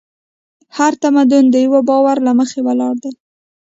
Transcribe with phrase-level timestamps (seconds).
[0.77, 3.11] هر تمدن د یوه باور له مخې ولاړ دی.